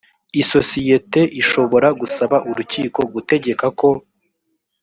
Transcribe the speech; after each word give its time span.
isosiyete 0.41 1.21
ishobora 1.41 1.87
gusaba 1.99 2.37
urukiko 2.49 2.99
gutegeka 3.13 3.65
ko 3.79 3.89